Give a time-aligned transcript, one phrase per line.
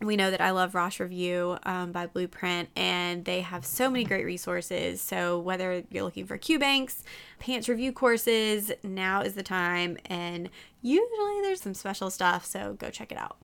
[0.00, 4.04] we know that I love Rosh Review um, by Blueprint, and they have so many
[4.04, 5.00] great resources.
[5.00, 7.02] So, whether you're looking for Q banks,
[7.38, 9.96] PANCE review courses, now is the time.
[10.06, 10.50] And
[10.82, 13.38] usually there's some special stuff, so go check it out.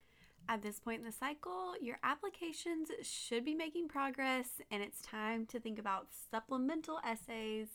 [0.49, 5.47] At this point in the cycle, your applications should be making progress, and it's time
[5.47, 7.69] to think about supplemental essays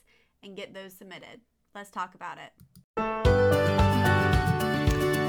[0.43, 1.39] and get those submitted.
[1.73, 2.51] Let's talk about it.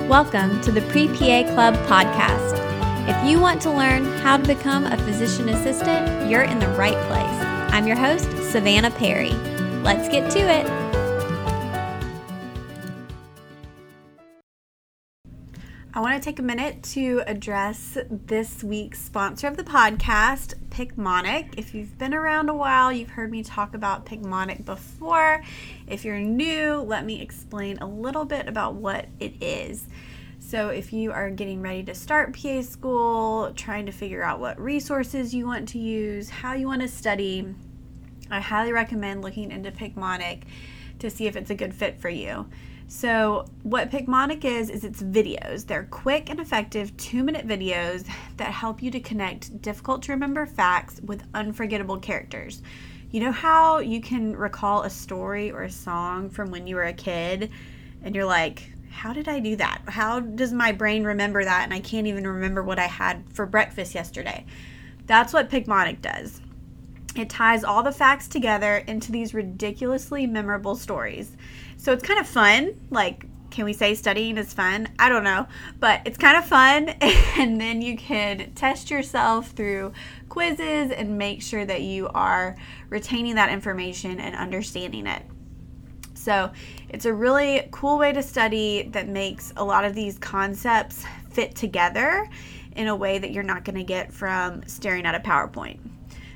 [0.08, 2.85] Welcome to the Pre PA Club podcast.
[3.08, 6.96] If you want to learn how to become a physician assistant, you're in the right
[7.06, 7.72] place.
[7.72, 9.30] I'm your host, Savannah Perry.
[9.84, 10.66] Let's get to it.
[15.94, 21.54] I want to take a minute to address this week's sponsor of the podcast, Picmonic.
[21.56, 25.44] If you've been around a while, you've heard me talk about Picmonic before.
[25.86, 29.86] If you're new, let me explain a little bit about what it is.
[30.48, 34.61] So, if you are getting ready to start PA school, trying to figure out what
[34.61, 37.53] resources you want to use, how you want to study,
[38.30, 40.44] I highly recommend looking into Picmonic
[41.00, 42.48] to see if it's a good fit for you.
[42.86, 45.66] So, what Picmonic is, is it's videos.
[45.66, 50.47] They're quick and effective two minute videos that help you to connect difficult to remember
[50.47, 52.62] facts with unforgettable characters.
[53.10, 56.84] You know how you can recall a story or a song from when you were
[56.84, 57.50] a kid
[58.04, 59.82] and you're like, how did I do that?
[59.88, 63.44] How does my brain remember that and I can't even remember what I had for
[63.44, 64.46] breakfast yesterday?
[65.04, 66.40] That's what Picmonic does.
[67.14, 71.36] It ties all the facts together into these ridiculously memorable stories.
[71.76, 72.88] So it's kind of fun.
[72.88, 74.88] Like, can we say studying is fun?
[74.98, 75.46] I don't know,
[75.78, 76.94] but it's kind of fun.
[77.38, 79.92] And then you can test yourself through
[80.30, 82.56] quizzes and make sure that you are
[82.88, 85.22] retaining that information and understanding it.
[86.14, 86.50] So
[86.96, 91.54] it's a really cool way to study that makes a lot of these concepts fit
[91.54, 92.26] together
[92.74, 95.78] in a way that you're not going to get from staring at a PowerPoint.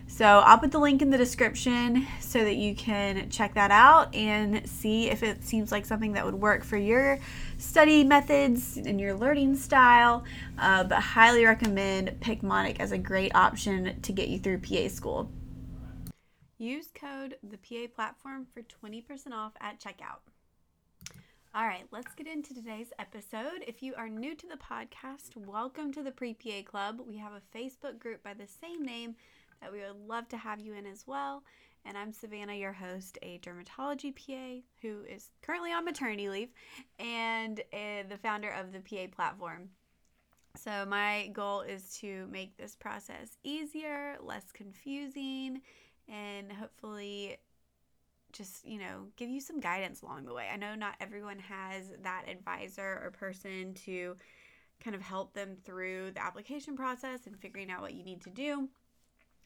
[0.06, 4.14] So I'll put the link in the description so that you can check that out
[4.14, 7.18] and see if it seems like something that would work for your
[7.56, 10.24] study methods and your learning style.
[10.58, 15.30] Uh, but highly recommend Picmonic as a great option to get you through PA school.
[16.58, 20.29] Use code the PA platform for 20% off at checkout.
[21.52, 23.64] All right, let's get into today's episode.
[23.66, 27.00] If you are new to the podcast, welcome to the Pre PA Club.
[27.04, 29.16] We have a Facebook group by the same name
[29.60, 31.42] that we would love to have you in as well.
[31.84, 36.50] And I'm Savannah, your host, a dermatology PA who is currently on maternity leave
[37.00, 39.70] and uh, the founder of the PA platform.
[40.54, 45.62] So, my goal is to make this process easier, less confusing,
[46.08, 47.38] and hopefully
[48.32, 50.48] just, you know, give you some guidance along the way.
[50.52, 54.16] I know not everyone has that advisor or person to
[54.82, 58.30] kind of help them through the application process and figuring out what you need to
[58.30, 58.68] do.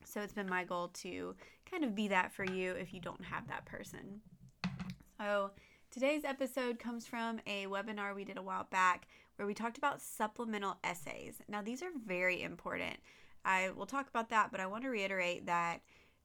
[0.05, 1.35] So it's been my goal to
[1.71, 4.21] kind of be that for you if you don't have that person.
[5.19, 5.51] So
[5.91, 9.07] today's episode comes from a webinar we did a while back
[9.37, 11.39] where we talked about supplemental essays.
[11.49, 12.97] Now, these are very important.
[13.45, 15.81] I will talk about that, but I want to reiterate that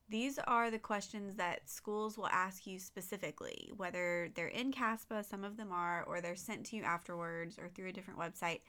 [0.09, 5.44] these are the questions that schools will ask you specifically, whether they're in CASPA, some
[5.44, 8.62] of them are, or they're sent to you afterwards or through a different website.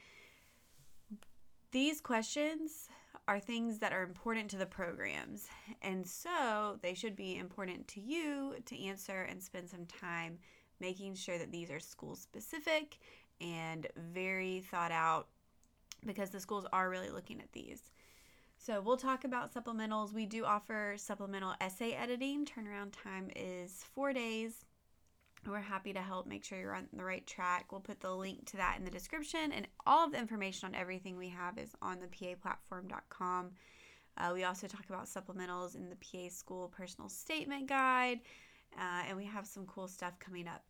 [1.73, 2.88] These questions
[3.26, 5.47] are things that are important to the programs,
[5.82, 10.38] and so they should be important to you to answer and spend some time
[10.81, 12.99] making sure that these are school specific
[13.41, 15.29] and very thought out
[16.06, 17.91] because the schools are really looking at these.
[18.62, 20.12] So we'll talk about supplementals.
[20.12, 22.45] We do offer supplemental essay editing.
[22.45, 24.67] Turnaround time is four days.
[25.49, 27.73] We're happy to help make sure you're on the right track.
[27.73, 30.75] We'll put the link to that in the description, and all of the information on
[30.75, 33.53] everything we have is on the paplatform.com.
[34.19, 38.21] Uh, we also talk about supplementals in the PA School Personal Statement Guide,
[38.79, 40.65] uh, and we have some cool stuff coming up.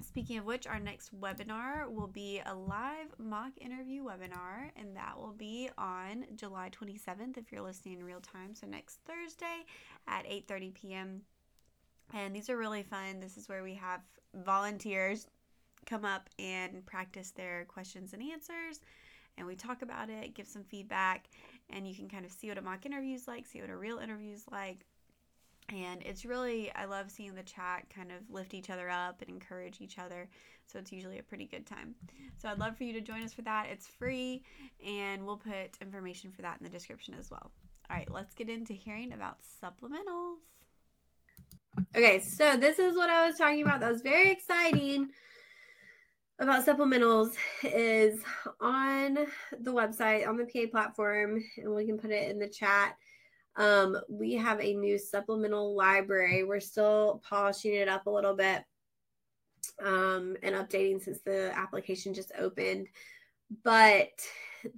[0.00, 5.18] Speaking of which, our next webinar will be a live mock interview webinar, and that
[5.18, 8.54] will be on July 27th if you're listening in real time.
[8.54, 9.64] So next Thursday
[10.06, 11.22] at 8:30 p.m.
[12.14, 13.20] And these are really fun.
[13.20, 14.00] This is where we have
[14.34, 15.26] volunteers
[15.86, 18.80] come up and practice their questions and answers.
[19.36, 21.28] And we talk about it, give some feedback,
[21.70, 23.76] and you can kind of see what a mock interview is like, see what a
[23.76, 24.84] real interview is like.
[25.68, 29.30] And it's really, I love seeing the chat kind of lift each other up and
[29.30, 30.28] encourage each other.
[30.66, 31.94] So it's usually a pretty good time.
[32.36, 33.68] So I'd love for you to join us for that.
[33.70, 34.42] It's free,
[34.86, 37.50] and we'll put information for that in the description as well.
[37.90, 40.36] All right, let's get into hearing about supplementals.
[41.96, 43.80] Okay, so this is what I was talking about.
[43.80, 45.08] That was very exciting
[46.38, 47.32] about supplementals
[47.62, 48.20] is
[48.60, 49.14] on
[49.60, 52.96] the website on the PA platform, and we can put it in the chat.
[53.58, 56.44] Um, we have a new supplemental library.
[56.44, 58.62] We're still polishing it up a little bit
[59.84, 62.86] um, and updating since the application just opened.
[63.64, 64.10] But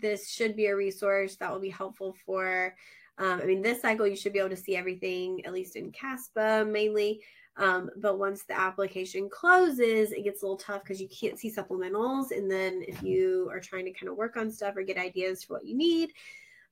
[0.01, 2.75] this should be a resource that will be helpful for.
[3.19, 5.93] Um, I mean, this cycle you should be able to see everything, at least in
[5.93, 7.21] CASPA mainly.
[7.59, 11.53] Um, but once the application closes, it gets a little tough because you can't see
[11.53, 12.31] supplementals.
[12.31, 15.45] And then if you are trying to kind of work on stuff or get ideas
[15.45, 16.13] for what you need,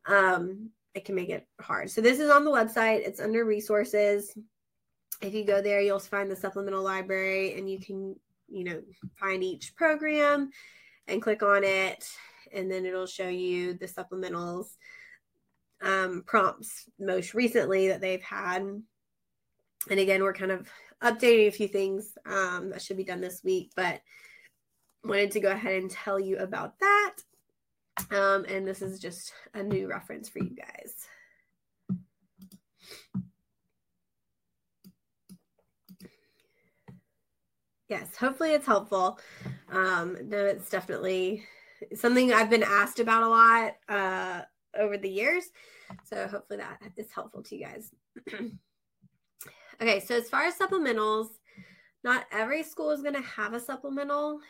[0.06, 1.90] um, it can make it hard.
[1.90, 3.06] So this is on the website.
[3.06, 4.36] It's under resources.
[5.22, 8.14] If you go there, you'll find the supplemental library and you can,
[8.48, 8.82] you know,
[9.18, 10.50] find each program
[11.06, 12.08] and click on it.
[12.52, 14.66] And then it'll show you the supplementals
[15.82, 18.62] um, prompts most recently that they've had.
[18.62, 20.68] And again, we're kind of
[21.02, 24.00] updating a few things um, that should be done this week, but
[25.04, 27.14] wanted to go ahead and tell you about that.
[28.10, 31.06] Um, and this is just a new reference for you guys.
[37.88, 39.19] Yes, hopefully it's helpful.
[39.70, 41.44] Um, no, it's definitely
[41.94, 44.43] something I've been asked about a lot uh,
[44.78, 45.44] over the years.
[46.05, 47.90] So hopefully that is helpful to you guys.
[49.81, 51.28] okay, so as far as supplementals,
[52.05, 54.40] not every school is going to have a supplemental.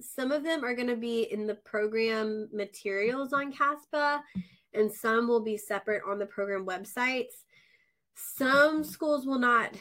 [0.00, 4.20] Some of them are going to be in the program materials on CASPA,
[4.74, 7.44] and some will be separate on the program websites.
[8.14, 9.74] Some schools will not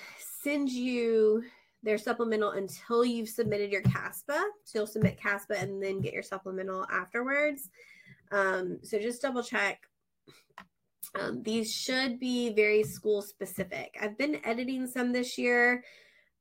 [0.44, 1.44] send you
[1.84, 4.42] their supplemental until you've submitted your CASPA.
[4.64, 7.70] So you'll submit CASPA and then get your supplemental afterwards.
[8.32, 9.82] Um, so just double check.
[11.16, 13.96] Um, these should be very school specific.
[14.02, 15.84] I've been editing some this year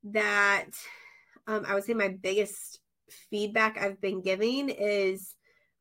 [0.03, 0.69] that
[1.47, 2.79] um, I would say my biggest
[3.29, 5.35] feedback I've been giving is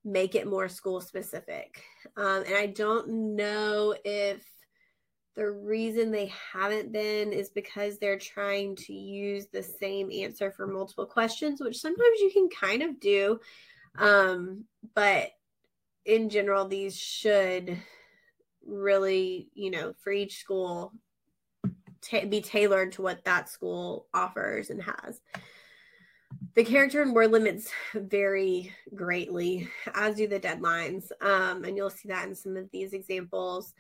[0.05, 1.83] make it more school specific.
[2.17, 4.45] Um, and I don't know if
[5.35, 10.67] the reason they haven't been is because they're trying to use the same answer for
[10.67, 13.39] multiple questions, which sometimes you can kind of do.
[13.99, 14.65] Um,
[14.95, 15.31] but
[16.07, 17.77] in general, these should
[18.65, 20.93] really, you know, for each school,
[22.11, 25.21] be tailored to what that school offers and has.
[26.55, 31.11] The character and word limits vary greatly, as do the deadlines.
[31.21, 33.75] Um, and you'll see that in some of these examples.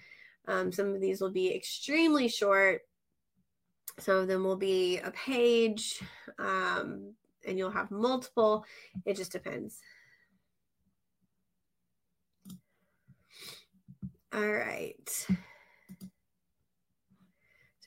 [0.46, 2.82] Um, some of these will be extremely short.
[3.98, 6.02] Some of them will be a page,
[6.38, 7.14] um,
[7.46, 8.64] and you'll have multiple.
[9.06, 9.80] It just depends.
[14.34, 15.26] All right.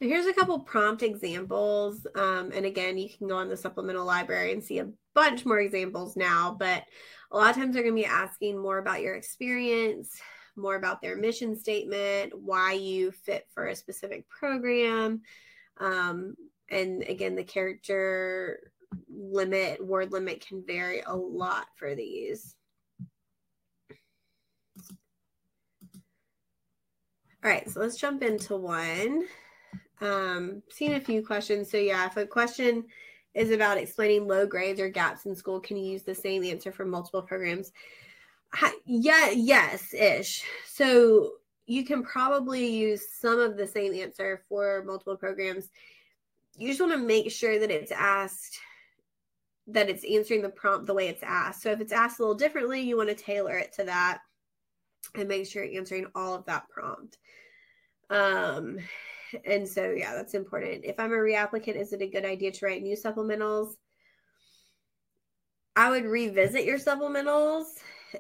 [0.02, 2.08] So here's a couple prompt examples.
[2.16, 5.60] Um, and again, you can go on the supplemental library and see a bunch more
[5.60, 6.86] examples now, but
[7.32, 10.18] a lot of times they're going to be asking more about your experience,
[10.56, 15.22] more about their mission statement, why you fit for a specific program.
[15.82, 16.36] Um,
[16.70, 18.72] and again, the character
[19.10, 22.56] limit, word limit can vary a lot for these.
[27.44, 29.26] All right, so let's jump into one.
[30.02, 31.70] Um, seen a few questions.
[31.70, 32.86] So yeah, if a question
[33.34, 36.72] is about explaining low grades or gaps in school, can you use the same answer
[36.72, 37.72] for multiple programs?
[38.86, 40.44] Yeah, yes, ish.
[40.66, 41.34] So
[41.66, 45.70] you can probably use some of the same answer for multiple programs.
[46.58, 48.58] You just want to make sure that it's asked
[49.68, 51.62] that it's answering the prompt the way it's asked.
[51.62, 54.20] So if it's asked a little differently, you want to tailor it to that
[55.14, 57.20] and make sure you're answering all of that prompt.
[58.10, 58.80] Um,
[59.46, 60.86] and so, yeah, that's important.
[60.86, 63.74] If I'm a reapplicant, is it a good idea to write new supplementals?
[65.76, 67.66] I would revisit your supplementals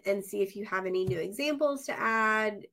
[0.06, 2.66] and see if you have any new examples to add.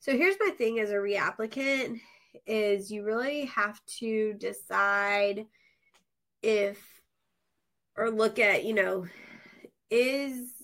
[0.00, 2.00] So here's my thing as a reapplicant
[2.46, 5.46] is you really have to decide
[6.42, 6.78] if
[7.96, 9.06] or look at, you know,
[9.90, 10.55] is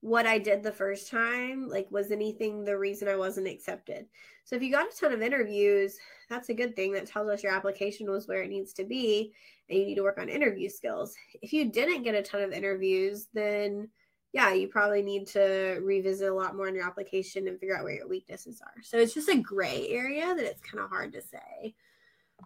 [0.00, 4.06] what I did the first time, like, was anything the reason I wasn't accepted?
[4.44, 5.96] So if you got a ton of interviews,
[6.28, 6.92] that's a good thing.
[6.92, 9.32] That tells us your application was where it needs to be
[9.68, 11.14] and you need to work on interview skills.
[11.42, 13.88] If you didn't get a ton of interviews, then
[14.32, 17.84] yeah, you probably need to revisit a lot more in your application and figure out
[17.84, 18.82] where your weaknesses are.
[18.82, 21.74] So it's just a gray area that it's kind of hard to say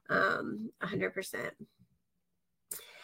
[0.09, 1.51] um, 100%.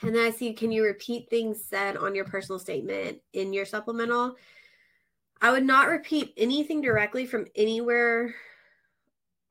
[0.02, 3.66] And then I see, can you repeat things said on your personal statement in your
[3.66, 4.36] supplemental?
[5.42, 8.34] I would not repeat anything directly from anywhere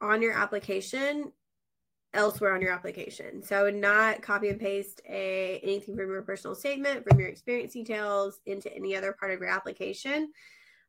[0.01, 1.31] on your application
[2.13, 3.43] elsewhere on your application.
[3.43, 7.29] So I would not copy and paste a anything from your personal statement, from your
[7.29, 10.31] experience details into any other part of your application.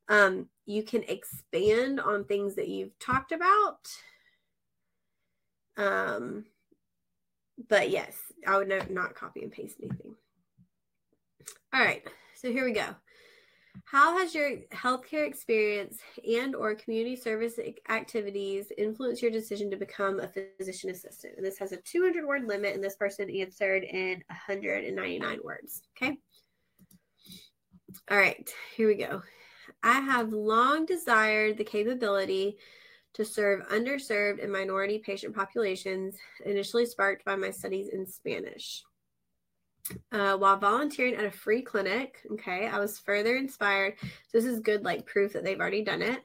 [0.09, 3.89] Um, you can expand on things that you've talked about.
[5.77, 6.47] Um,
[7.69, 10.15] but yes, I would not, copy and paste anything.
[11.73, 12.87] All right, so here we go.
[13.85, 20.19] How has your healthcare experience and or community service activities influenced your decision to become
[20.21, 20.29] a
[20.59, 21.35] physician assistant?
[21.37, 25.83] And this has a 200 word limit and this person answered in 199 words.
[25.97, 26.19] Okay.
[28.11, 29.23] All right, here we go.
[29.83, 32.59] I have long desired the capability
[33.15, 38.85] to serve underserved and minority patient populations, initially sparked by my studies in Spanish.
[40.13, 43.95] Uh, while volunteering at a free clinic, okay, I was further inspired.
[44.01, 46.23] So this is good, like proof that they've already done it.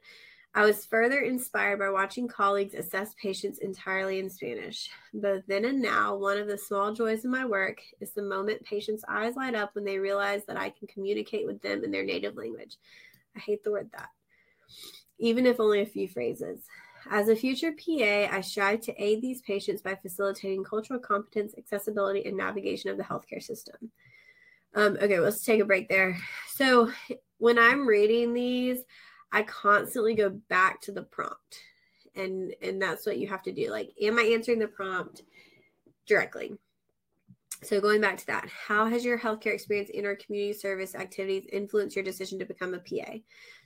[0.58, 4.90] I was further inspired by watching colleagues assess patients entirely in Spanish.
[5.14, 8.64] Both then and now, one of the small joys of my work is the moment
[8.64, 12.06] patients' eyes light up when they realize that I can communicate with them in their
[12.06, 12.78] native language.
[13.36, 14.10] I hate the word that,
[15.20, 16.66] even if only a few phrases.
[17.10, 22.26] As a future PA, I strive to aid these patients by facilitating cultural competence, accessibility,
[22.26, 23.92] and navigation of the healthcare system.
[24.74, 26.18] Um, okay, let's take a break there.
[26.54, 26.92] So,
[27.38, 28.80] when I'm reading these,
[29.32, 31.60] I constantly go back to the prompt,
[32.16, 33.70] and and that's what you have to do.
[33.70, 35.22] Like, am I answering the prompt
[36.08, 36.58] directly?
[37.66, 41.48] So, going back to that, how has your healthcare experience in our community service activities
[41.52, 43.18] influenced your decision to become a PA?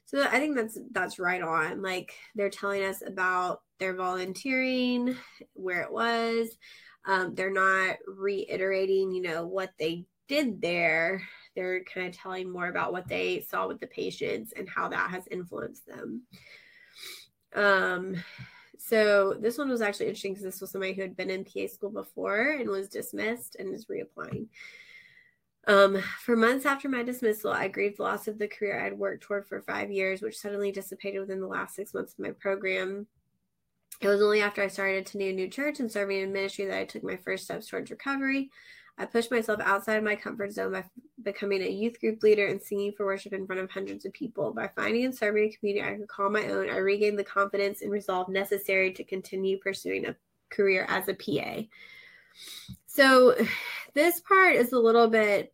[0.09, 1.83] So I think that's that's right on.
[1.83, 5.15] Like they're telling us about their volunteering,
[5.53, 6.49] where it was.
[7.05, 11.21] Um, they're not reiterating, you know, what they did there.
[11.55, 15.11] They're kind of telling more about what they saw with the patients and how that
[15.11, 16.23] has influenced them.
[17.53, 18.15] Um,
[18.79, 21.67] so this one was actually interesting because this was somebody who had been in PA
[21.67, 24.47] school before and was dismissed and is reapplying.
[25.67, 29.23] Um, for months after my dismissal, I grieved the loss of the career I'd worked
[29.23, 33.05] toward for five years, which suddenly dissipated within the last six months of my program.
[33.99, 36.79] It was only after I started to a new church and serving in ministry that
[36.79, 38.49] I took my first steps towards recovery.
[38.99, 40.83] I pushed myself outside of my comfort zone by
[41.23, 44.51] becoming a youth group leader and singing for worship in front of hundreds of people.
[44.51, 47.81] By finding and serving a community I could call my own, I regained the confidence
[47.81, 50.15] and resolve necessary to continue pursuing a
[50.49, 51.61] career as a PA.
[52.87, 53.35] So,
[53.93, 55.53] this part is a little bit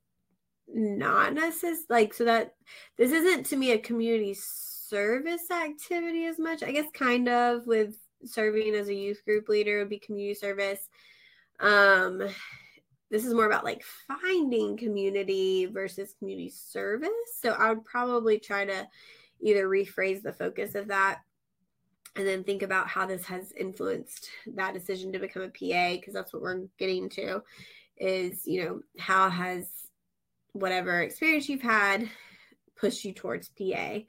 [0.67, 2.55] not necessary like so that
[2.97, 7.95] this isn't to me a community service activity as much i guess kind of with
[8.23, 10.89] serving as a youth group leader would be community service
[11.59, 12.23] um
[13.11, 17.09] this is more about like finding community versus community service
[17.39, 18.87] so i would probably try to
[19.41, 21.19] either rephrase the focus of that
[22.15, 26.13] and then think about how this has influenced that decision to become a pa because
[26.13, 27.41] that's what we're getting to
[27.97, 29.67] is you know how has
[30.53, 32.09] whatever experience you've had
[32.75, 33.99] pushed you towards PA.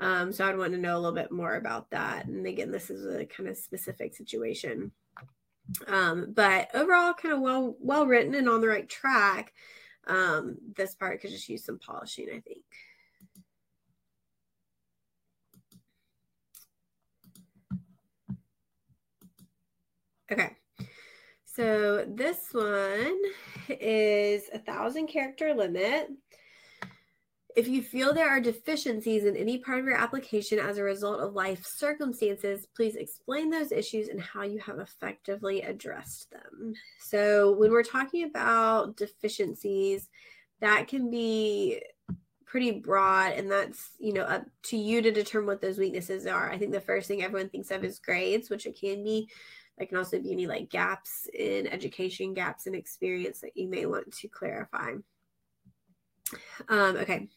[0.00, 2.26] Um, so I'd want to know a little bit more about that.
[2.26, 4.92] And again, this is a kind of specific situation.
[5.86, 9.52] Um, but overall, kind of well well written and on the right track.
[10.06, 12.64] Um, this part could just use some polishing, I think.
[20.30, 20.56] Okay.
[21.44, 23.18] So this one
[23.68, 26.08] is a thousand character limit.
[27.58, 31.20] If you feel there are deficiencies in any part of your application as a result
[31.20, 36.74] of life circumstances, please explain those issues and how you have effectively addressed them.
[37.00, 40.08] So, when we're talking about deficiencies,
[40.60, 41.82] that can be
[42.46, 46.50] pretty broad and that's you know up to you to determine what those weaknesses are
[46.50, 49.28] i think the first thing everyone thinks of is grades which it can be
[49.78, 53.86] there can also be any like gaps in education, gaps in experience that you may
[53.86, 54.94] want to clarify.
[56.68, 57.28] Um, okay.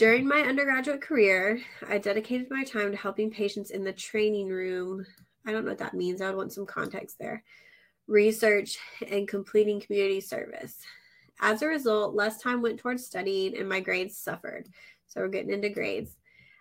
[0.00, 5.04] During my undergraduate career, I dedicated my time to helping patients in the training room.
[5.46, 6.22] I don't know what that means.
[6.22, 7.44] I would want some context there.
[8.06, 8.78] Research
[9.10, 10.78] and completing community service.
[11.42, 14.70] As a result, less time went towards studying and my grades suffered.
[15.06, 16.16] So we're getting into grades.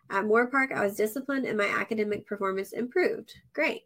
[0.09, 3.33] At Moorpark, I was disciplined and my academic performance improved.
[3.53, 3.83] Great.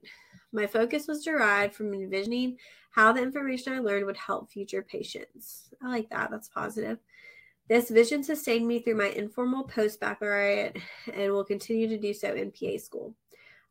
[0.52, 2.58] My focus was derived from envisioning
[2.90, 5.70] how the information I learned would help future patients.
[5.80, 6.32] I like that.
[6.32, 6.98] That's positive.
[7.70, 10.78] This vision sustained me through my informal post baccalaureate
[11.14, 13.16] and will continue to do so in PA school.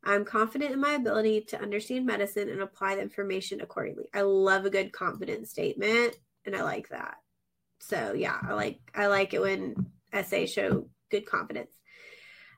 [0.04, 4.08] I'm confident in my ability to understand medicine and apply the information accordingly.
[4.12, 7.16] I love a good confident statement and I like that.
[7.78, 9.75] So yeah, I like I like it when
[10.12, 11.72] essays show good confidence.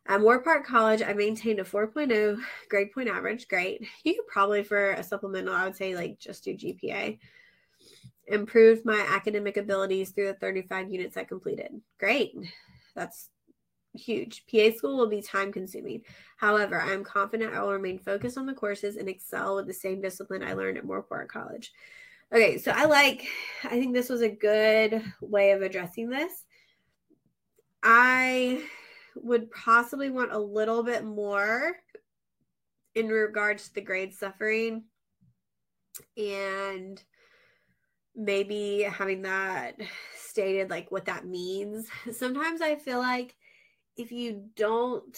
[0.07, 2.39] At Moorpark College, I maintained a 4.0
[2.69, 3.49] grade point average.
[3.49, 3.87] Great.
[4.05, 7.19] You could probably, for a supplemental, I would say like just do GPA.
[8.27, 11.81] Improved my academic abilities through the 35 units I completed.
[11.99, 12.35] Great.
[12.95, 13.29] That's
[13.93, 14.45] huge.
[14.51, 16.03] PA school will be time consuming.
[16.37, 19.75] However, I am confident I will remain focused on the courses and excel with the
[19.75, 21.73] same discipline I learned at Moorpark College.
[22.33, 23.29] Okay, so I like,
[23.65, 26.45] I think this was a good way of addressing this.
[27.83, 28.63] I
[29.15, 31.77] would possibly want a little bit more
[32.95, 34.85] in regards to the grade suffering
[36.17, 37.03] and
[38.17, 39.77] maybe having that
[40.17, 41.89] stated like what that means.
[42.13, 43.35] Sometimes I feel like
[43.97, 45.17] if you don't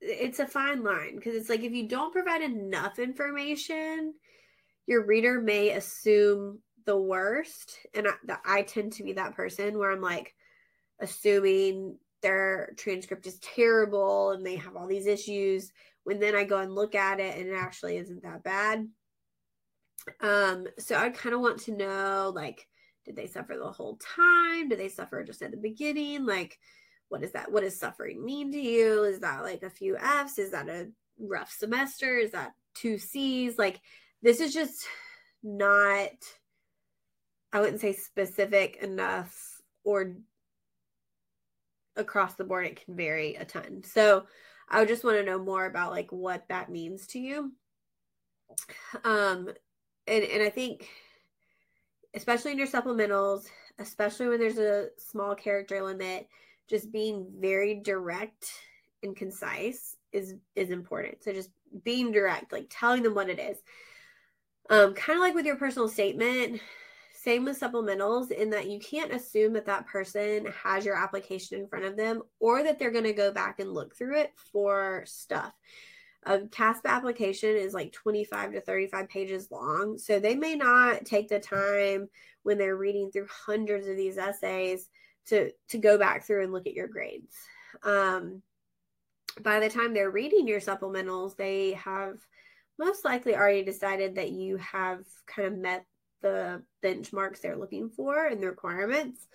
[0.00, 4.14] it's a fine line because it's like if you don't provide enough information,
[4.86, 7.78] your reader may assume the worst.
[7.94, 10.34] And I, I tend to be that person where I'm like
[11.00, 15.72] assuming their transcript is terrible and they have all these issues
[16.04, 18.86] when then I go and look at it and it actually isn't that bad.
[20.20, 22.68] Um, so I kind of want to know like,
[23.04, 24.68] did they suffer the whole time?
[24.68, 26.26] Did they suffer just at the beginning?
[26.26, 26.58] Like,
[27.08, 27.50] what is that?
[27.50, 29.04] What does suffering mean to you?
[29.04, 30.38] Is that like a few F's?
[30.38, 32.18] Is that a rough semester?
[32.18, 33.58] Is that two C's?
[33.58, 33.80] Like,
[34.22, 34.86] this is just
[35.42, 36.10] not,
[37.52, 40.16] I wouldn't say specific enough or
[41.96, 44.26] across the board it can vary a ton so
[44.68, 47.52] i would just want to know more about like what that means to you
[49.04, 49.48] um
[50.06, 50.88] and and i think
[52.14, 53.46] especially in your supplementals
[53.78, 56.28] especially when there's a small character limit
[56.68, 58.50] just being very direct
[59.02, 61.50] and concise is is important so just
[61.84, 63.58] being direct like telling them what it is
[64.70, 66.60] um kind of like with your personal statement
[67.26, 71.66] same with supplementals in that you can't assume that that person has your application in
[71.66, 75.02] front of them or that they're going to go back and look through it for
[75.06, 75.52] stuff.
[76.26, 79.96] A CASPA application is like 25 to 35 pages long.
[79.96, 82.08] So they may not take the time
[82.42, 84.88] when they're reading through hundreds of these essays
[85.28, 87.34] to, to go back through and look at your grades.
[87.82, 88.42] Um,
[89.40, 92.16] by the time they're reading your supplementals, they have
[92.78, 95.84] most likely already decided that you have kind of met
[96.22, 99.26] the benchmarks they're looking for and the requirements.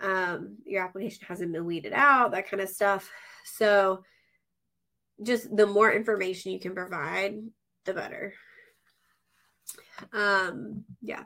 [0.00, 3.10] Um, your application hasn't been weeded out, that kind of stuff.
[3.44, 4.02] So,
[5.22, 7.38] just the more information you can provide,
[7.84, 8.34] the better.
[10.12, 11.24] Um, yeah.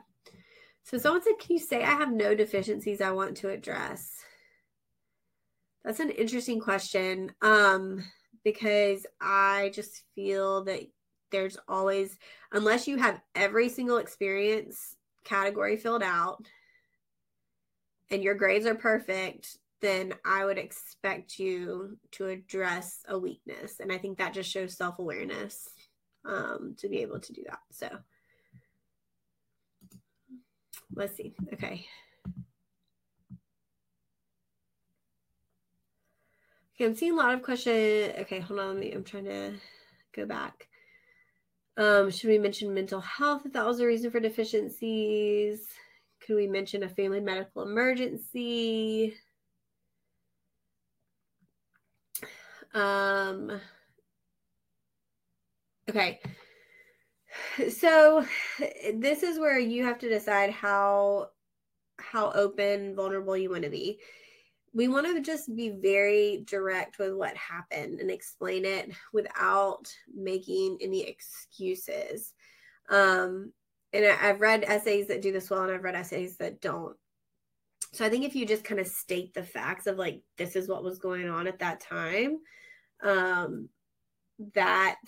[0.83, 4.11] So, someone said, Can you say I have no deficiencies I want to address?
[5.83, 8.03] That's an interesting question um,
[8.43, 10.81] because I just feel that
[11.31, 12.17] there's always,
[12.51, 16.45] unless you have every single experience category filled out
[18.11, 23.79] and your grades are perfect, then I would expect you to address a weakness.
[23.79, 25.67] And I think that just shows self awareness
[26.25, 27.59] um, to be able to do that.
[27.71, 27.89] So
[30.95, 31.33] let's see.
[31.53, 31.85] Okay.
[36.75, 38.13] Okay, I'm seeing a lot of questions.
[38.19, 38.79] Okay, hold on.
[38.79, 39.53] Me, I'm trying to
[40.15, 40.67] go back.
[41.77, 45.65] Um, should we mention mental health if that was a reason for deficiencies?
[46.25, 49.15] Could we mention a family medical emergency?
[52.73, 53.59] Um,
[55.89, 56.19] okay.
[57.69, 58.25] So
[58.93, 61.29] this is where you have to decide how
[61.97, 63.99] how open, vulnerable you want to be
[64.73, 70.77] we want to just be very direct with what happened and explain it without making
[70.81, 72.33] any excuses.
[72.89, 73.51] Um,
[73.91, 76.95] and I, I've read essays that do this well, and I've read essays that don't.
[77.93, 80.69] So I think if you just kind of state the facts of like this is
[80.69, 82.39] what was going on at that time,
[83.03, 83.69] um,
[84.55, 84.99] that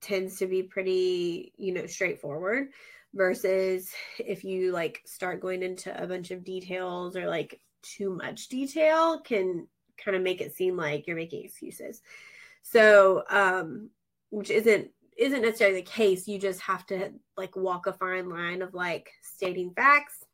[0.00, 2.68] tends to be pretty, you know, straightforward
[3.14, 8.48] versus if you like start going into a bunch of details or like too much
[8.48, 9.66] detail can
[10.02, 12.02] kind of make it seem like you're making excuses.
[12.62, 13.90] So, um,
[14.30, 16.28] which isn't isn't necessarily the case.
[16.28, 20.25] You just have to like walk a fine line of like stating facts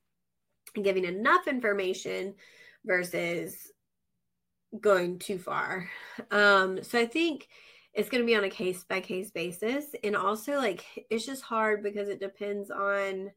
[0.81, 2.35] giving enough information
[2.85, 3.71] versus
[4.81, 5.89] going too far.
[6.31, 7.49] Um, so I think
[7.95, 9.87] it's going to be on a case by case basis.
[10.03, 13.31] And also, like, it's just hard because it depends on,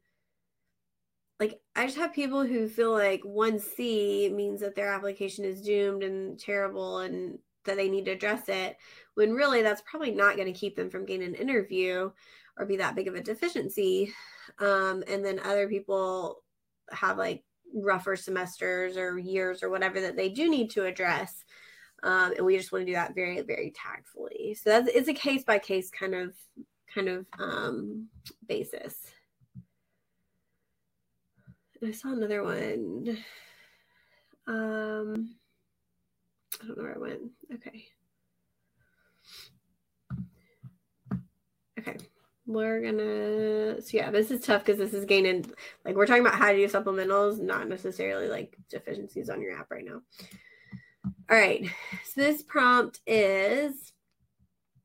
[1.38, 6.02] like, I just have people who feel like 1C means that their application is doomed
[6.02, 8.76] and terrible and that they need to address it,
[9.14, 12.10] when really that's probably not going to keep them from getting an interview
[12.56, 14.14] or be that big of a deficiency.
[14.58, 16.42] Um, and then other people
[16.90, 17.42] have like
[17.74, 21.44] rougher semesters or years or whatever that they do need to address.
[22.02, 24.54] Um, and we just want to do that very, very tactfully.
[24.54, 26.34] So that's it's a case by case kind of
[26.92, 28.08] kind of um,
[28.48, 28.96] basis.
[31.84, 33.18] I saw another one.
[34.46, 35.36] Um,
[36.62, 37.22] I don't know where I went.
[37.54, 37.84] Okay.
[41.78, 41.96] Okay
[42.46, 45.44] we're gonna so yeah this is tough because this is gaining
[45.84, 49.70] like we're talking about how to do supplementals not necessarily like deficiencies on your app
[49.70, 50.00] right now.
[51.28, 51.68] All right
[52.04, 53.92] so this prompt is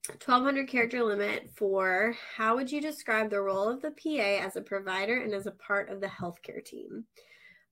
[0.08, 4.62] 1200 character limit for how would you describe the role of the pa as a
[4.62, 7.06] provider and as a part of the healthcare team?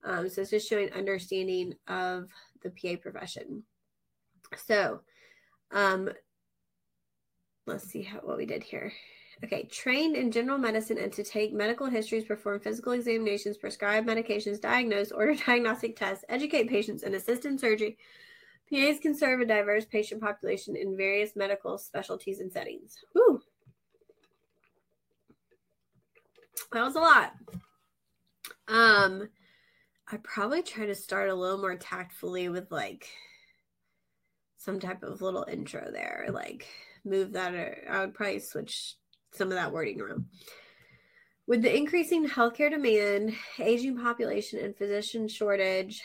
[0.04, 2.30] Um, so it's just showing understanding of
[2.62, 3.64] the pa profession.
[4.66, 5.02] So
[5.72, 6.10] um,
[7.66, 8.94] let's see how what we did here
[9.44, 14.60] Okay, trained in general medicine and to take medical histories, perform physical examinations, prescribe medications,
[14.60, 17.98] diagnose, order diagnostic tests, educate patients, and assist in surgery.
[18.72, 22.98] PAs can serve a diverse patient population in various medical specialties and settings.
[23.14, 23.42] Whew.
[26.74, 27.34] That was a lot.
[28.68, 29.30] Um,
[30.12, 33.08] I probably try to start a little more tactfully with like
[34.58, 36.68] some type of little intro there, like
[37.06, 37.56] move that.
[37.56, 38.96] Or I would probably switch
[39.34, 40.26] some of that wording around.
[41.48, 46.02] With the increasing healthcare demand, aging population, and physician shortage,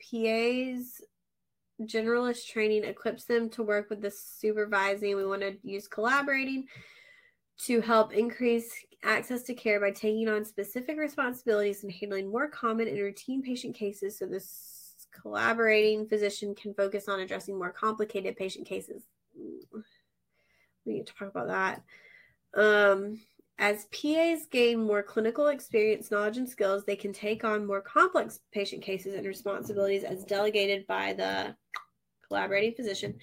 [0.00, 1.02] PA's
[1.82, 5.16] generalist training equips them to work with the supervising.
[5.16, 6.66] We want to use collaborating
[7.64, 12.88] to help increase access to care by taking on specific responsibilities and handling more common
[12.88, 18.66] and routine patient cases so this collaborating physician can focus on addressing more complicated patient
[18.66, 19.02] cases.
[19.38, 19.82] Mm.
[20.84, 21.82] We need to talk about that.
[22.54, 23.20] Um,
[23.58, 28.40] as PAs gain more clinical experience, knowledge, and skills, they can take on more complex
[28.52, 31.56] patient cases and responsibilities as delegated by the
[32.28, 33.18] collaborating physician.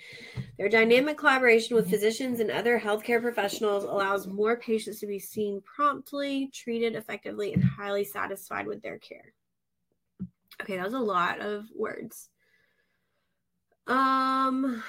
[0.57, 5.61] Their dynamic collaboration with physicians and other healthcare professionals allows more patients to be seen
[5.61, 9.33] promptly, treated effectively, and highly satisfied with their care.
[10.61, 12.29] Okay, that was a lot of words.
[13.87, 14.81] Um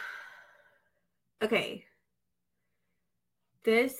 [1.42, 1.84] okay.
[3.64, 3.96] This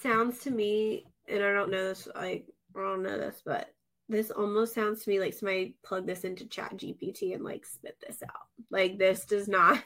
[0.00, 2.44] sounds to me, and I don't know this, I,
[2.76, 3.70] I don't know this, but
[4.10, 7.96] this almost sounds to me like somebody plugged this into chat gpt and like spit
[8.06, 8.48] this out.
[8.68, 9.82] Like this does not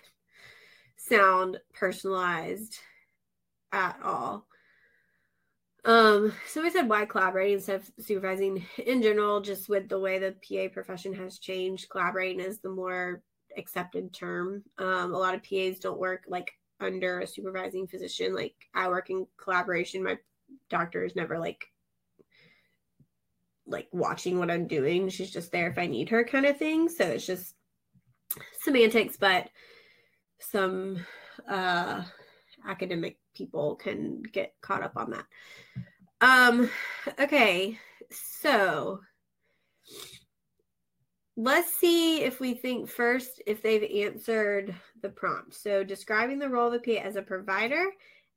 [0.96, 2.78] sound personalized
[3.70, 4.46] at all.
[5.84, 8.64] Um so we said why collaborating instead of supervising.
[8.86, 13.20] In general just with the way the pa profession has changed collaborating is the more
[13.58, 14.64] accepted term.
[14.78, 16.50] Um a lot of pas don't work like
[16.84, 18.34] under a supervising physician.
[18.34, 20.04] Like I work in collaboration.
[20.04, 20.18] My
[20.70, 21.64] doctor is never like
[23.66, 25.08] like watching what I'm doing.
[25.08, 26.88] She's just there if I need her kind of thing.
[26.88, 27.54] So it's just
[28.62, 29.48] semantics, but
[30.40, 31.04] some
[31.48, 32.02] uh
[32.68, 35.26] academic people can get caught up on that.
[36.20, 36.70] Um
[37.18, 37.78] okay.
[38.10, 39.00] So
[41.36, 45.54] let's see if we think first if they've answered the prompt.
[45.54, 47.84] So, describing the role of the PA as a provider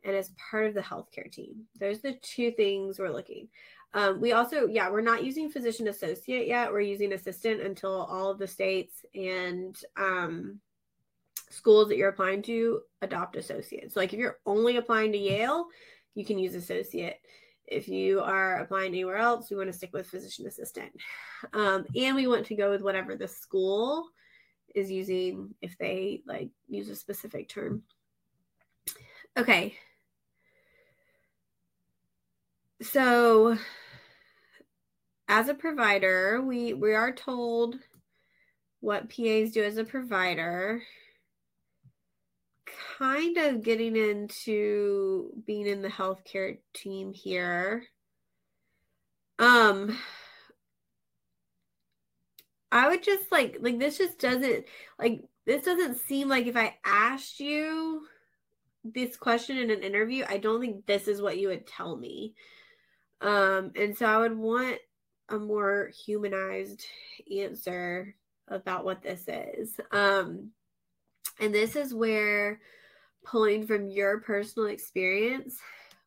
[0.04, 1.66] and as part of the healthcare team.
[1.80, 3.50] Those are the two things we're looking.
[3.94, 6.72] Um, we also, yeah, we're not using physician associate yet.
[6.72, 10.60] We're using assistant until all of the states and um,
[11.50, 13.92] schools that you're applying to adopt associate.
[13.92, 15.68] So, like if you're only applying to Yale,
[16.16, 17.18] you can use associate.
[17.67, 20.91] If you are applying anywhere else, we want to stick with physician assistant.
[21.53, 24.08] Um, and we want to go with whatever the school
[24.73, 27.84] is using if they like use a specific term.
[29.38, 29.75] Okay.
[32.82, 33.58] So
[35.27, 37.75] as a provider, we we are told
[38.80, 40.82] what PAs do as a provider
[42.98, 47.84] kind of getting into being in the healthcare team here.
[49.40, 49.98] Um
[52.72, 54.66] I would just like like this just doesn't
[55.00, 58.06] like this doesn't seem like if I asked you
[58.84, 62.36] this question in an interview, I don't think this is what you would tell me.
[63.22, 64.80] Um and so I would want
[65.30, 66.86] a more humanized
[67.36, 68.16] answer
[68.48, 69.80] about what this is.
[69.92, 70.52] Um,
[71.40, 72.60] and this is where
[73.26, 75.60] pulling from your personal experience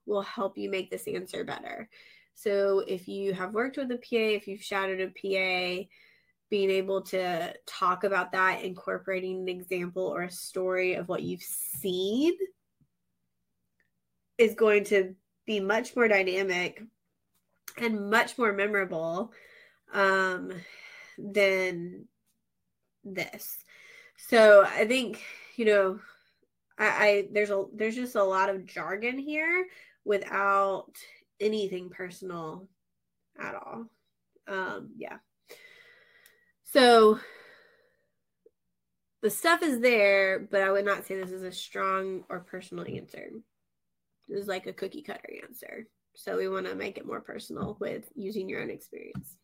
[0.06, 1.88] will help you make this answer better.
[2.34, 5.86] So if you have worked with a PA, if you've shadowed a PA,
[6.48, 11.42] being able to talk about that, incorporating an example or a story of what you've
[11.42, 12.32] seen
[14.38, 15.14] is going to
[15.46, 16.82] be much more dynamic
[17.76, 19.32] and much more memorable
[19.92, 20.50] um,
[21.18, 22.06] than
[23.04, 23.58] this.
[24.28, 25.22] So I think,
[25.56, 26.00] you know,
[26.78, 29.66] I, I there's a there's just a lot of jargon here
[30.04, 30.92] without
[31.40, 32.68] anything personal
[33.38, 33.86] at all.
[34.46, 35.18] Um, yeah.
[36.64, 37.18] So
[39.22, 42.86] the stuff is there, but I would not say this is a strong or personal
[42.86, 43.30] answer.
[44.28, 45.86] This is like a cookie cutter answer.
[46.14, 49.36] So we want to make it more personal with using your own experience.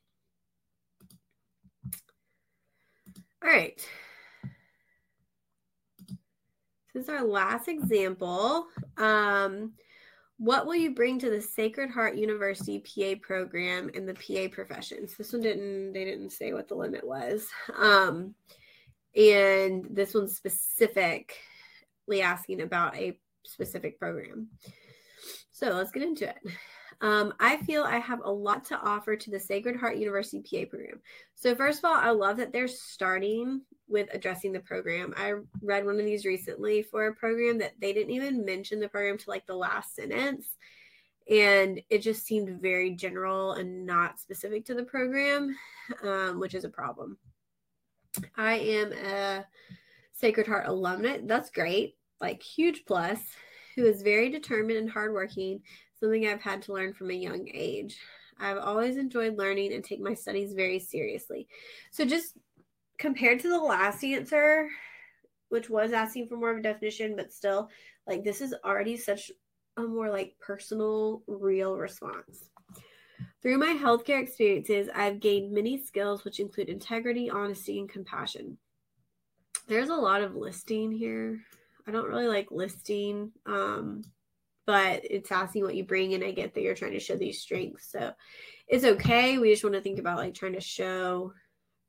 [3.43, 3.87] All right.
[6.97, 8.69] This is our last example.
[8.97, 9.73] Um,
[10.39, 15.15] what will you bring to the Sacred Heart University PA program in the PA professions?
[15.15, 17.49] This one didn't, they didn't say what the limit was.
[17.77, 18.35] Um,
[19.15, 21.35] and this one's specifically
[22.23, 24.49] asking about a specific program.
[25.51, 26.39] So let's get into it.
[27.01, 30.69] Um, I feel I have a lot to offer to the Sacred Heart University PA
[30.69, 31.01] program.
[31.35, 35.13] So, first of all, I love that they're starting with addressing the program.
[35.17, 38.89] I read one of these recently for a program that they didn't even mention the
[38.89, 40.49] program to like the last sentence.
[41.29, 45.57] And it just seemed very general and not specific to the program,
[46.05, 47.19] um, which is a problem.
[48.37, 49.45] I am a
[50.13, 51.27] Sacred Heart alumna.
[51.27, 51.97] That's great.
[52.21, 53.19] Like, huge plus.
[53.75, 55.61] Who is very determined and hardworking
[56.01, 57.99] something I've had to learn from a young age.
[58.39, 61.49] I've always enjoyed learning and take my studies very seriously.
[61.91, 62.37] So, just
[62.99, 64.69] compared to the last answer,
[65.49, 67.71] which was asking for more of a definition, but still,
[68.07, 69.31] like, this is already such
[69.77, 72.51] a more like personal, real response.
[73.43, 78.59] Through my healthcare experiences, I've gained many skills which include integrity, honesty, and compassion.
[79.69, 81.41] There's a lot of listing here.
[81.87, 83.33] I don't really like listing.
[83.47, 84.03] Um,
[84.67, 87.41] but it's asking what you bring and i get that you're trying to show these
[87.41, 88.13] strengths so
[88.69, 89.39] it's okay.
[89.39, 91.33] We just want to think about like trying to show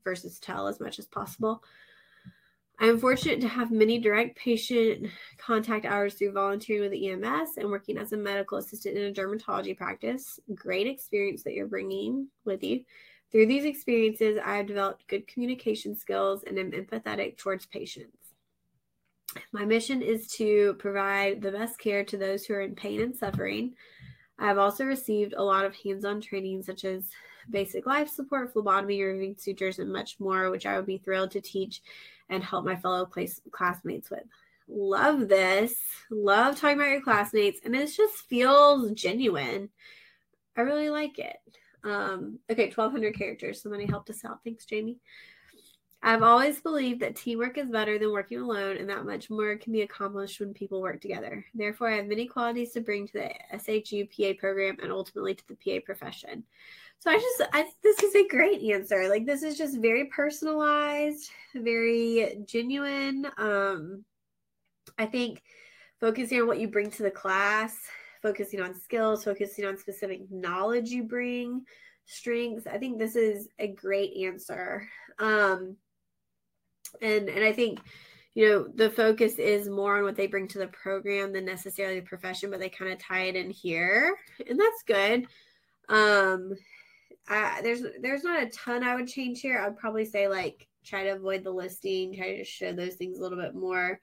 [0.03, 1.63] versus tell as much as possible.
[2.79, 5.07] I'm fortunate to have many direct patient
[5.39, 9.11] contact hours through volunteering with the ems and working as a medical assistant in a
[9.11, 10.39] dermatology practice.
[10.53, 12.83] Great experience that you're bringing with you.
[13.31, 18.26] Through these experiences i have developed good communication skills and am empathetic towards patients
[19.51, 23.15] my mission is to provide the best care to those who are in pain and
[23.15, 23.75] suffering.
[24.39, 27.09] I've also received a lot of hands on training, such as
[27.49, 31.41] basic life support, phlebotomy, removing sutures, and much more, which I would be thrilled to
[31.41, 31.81] teach
[32.29, 34.23] and help my fellow class- classmates with.
[34.67, 35.79] Love this.
[36.11, 39.69] Love talking about your classmates, and it just feels genuine.
[40.57, 41.37] I really like it.
[41.83, 43.61] Um, okay, 1,200 characters.
[43.61, 44.43] Somebody helped us out.
[44.43, 44.97] Thanks, Jamie.
[46.03, 49.73] I've always believed that teamwork is better than working alone and that much more can
[49.73, 51.43] be accomplished when people work together.
[51.55, 55.43] Therefore, I have many qualities to bring to the SHU PA program and ultimately to
[55.47, 56.43] the PA profession.
[56.99, 59.07] So I just I think this is a great answer.
[59.10, 63.27] Like this is just very personalized, very genuine.
[63.38, 64.03] Um
[64.97, 65.43] I think
[65.99, 67.75] focusing on what you bring to the class,
[68.21, 71.65] focusing on skills, focusing on specific knowledge you bring,
[72.05, 72.65] strengths.
[72.65, 74.88] I think this is a great answer.
[75.19, 75.77] Um
[77.02, 77.80] and and i think
[78.38, 82.00] you know the focus is more on what they bring to the program than necessarily
[82.00, 84.15] the profession but they kind of tie it in here
[84.47, 85.26] and that's good.
[85.89, 86.54] Um
[87.28, 89.60] I, there's there's not a ton i would change here.
[89.60, 93.21] I'd probably say like try to avoid the listing try to show those things a
[93.23, 94.00] little bit more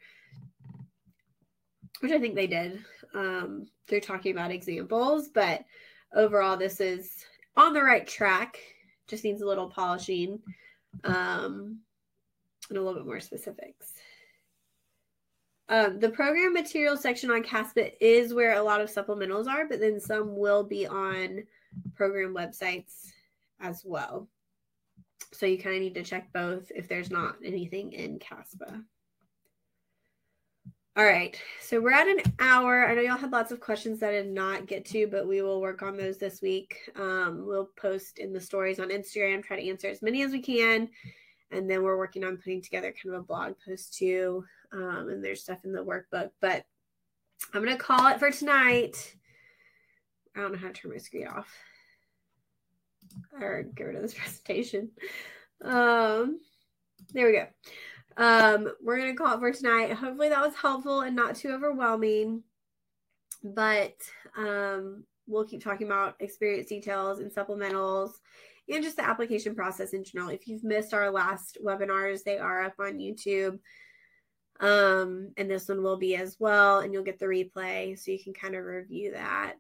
[2.01, 2.85] which i think they did.
[3.15, 5.63] Um they're talking about examples but
[6.13, 7.25] overall this is
[7.57, 8.59] on the right track.
[9.07, 10.41] Just needs a little polishing.
[11.05, 11.79] Um
[12.69, 13.93] and a little bit more specifics.
[15.69, 19.81] Um, the program material section on CASPA is where a lot of supplementals are, but
[19.81, 21.45] then some will be on
[21.95, 23.09] program websites
[23.61, 24.29] as well.
[25.33, 28.85] So you kind of need to check both if there's not anything in CASPA.
[30.97, 32.87] All right, so we're at an hour.
[32.87, 35.43] I know y'all had lots of questions that I did not get to, but we
[35.43, 36.89] will work on those this week.
[36.95, 40.41] Um, we'll post in the stories on Instagram, try to answer as many as we
[40.41, 40.89] can
[41.51, 45.25] and then we're working on putting together kind of a blog post too um, and
[45.25, 46.65] there's stuff in the workbook but
[47.53, 49.15] i'm going to call it for tonight
[50.37, 51.49] i don't know how to turn my screen off
[53.41, 54.91] or get rid of this presentation.
[55.63, 56.41] Um,
[57.13, 57.47] there we go.
[58.17, 59.93] Um, we're gonna call it for tonight.
[59.93, 62.43] Hopefully that was helpful and not too overwhelming.
[63.43, 63.97] But
[64.37, 68.13] um, we'll keep talking about experience details and supplementals
[68.69, 70.31] and just the application process in general.
[70.31, 73.59] If you've missed our last webinars, they are up on YouTube.
[74.61, 78.23] Um, and this one will be as well, and you'll get the replay so you
[78.23, 79.57] can kind of review that.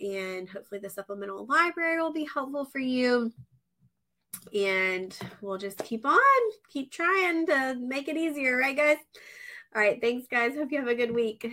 [0.00, 3.32] And hopefully, the supplemental library will be helpful for you.
[4.52, 6.18] And we'll just keep on,
[6.68, 8.96] keep trying to make it easier, right, guys?
[9.74, 10.54] All right, thanks, guys.
[10.54, 11.50] Hope you have a good week.